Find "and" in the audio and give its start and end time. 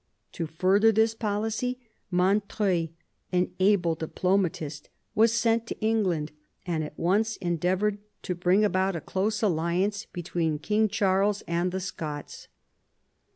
6.65-6.83, 11.43-11.71